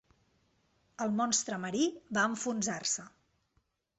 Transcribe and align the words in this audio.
El 1.05 1.11
"monstre 1.19 1.59
marí" 1.67 1.83
va 2.19 2.25
enfonsar-se. 2.31 3.09